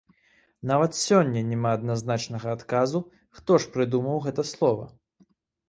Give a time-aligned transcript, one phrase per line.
[0.69, 3.03] Нават сёння няма адназначнага адказу,
[3.39, 4.93] хто ж прыдумаў гэта слова.